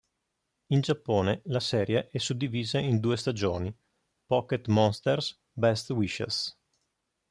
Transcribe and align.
In 0.71 0.81
Giappone 0.81 1.41
la 1.43 1.59
serie 1.59 2.07
è 2.09 2.17
suddivisa 2.17 2.79
in 2.79 2.99
due 2.99 3.15
stagioni: 3.17 3.71
"Pocket 4.25 4.65
Monsters 4.65 5.39
Best 5.53 5.91
Wishes! 5.91 6.59